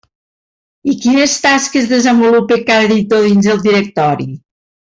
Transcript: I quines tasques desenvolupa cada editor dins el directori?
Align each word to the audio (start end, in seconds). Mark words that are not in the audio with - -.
I 0.93 0.95
quines 1.03 1.35
tasques 1.43 1.91
desenvolupa 1.91 2.59
cada 2.71 2.89
editor 2.89 3.29
dins 3.29 3.51
el 3.55 3.63
directori? 3.69 4.27